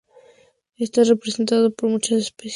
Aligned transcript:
Está 0.79 1.03
representado 1.03 1.69
por 1.75 1.87
muchas 1.87 2.17
especies. 2.25 2.49